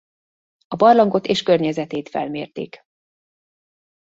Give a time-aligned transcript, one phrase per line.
[0.67, 2.83] A barlangot és környezetét felmérték.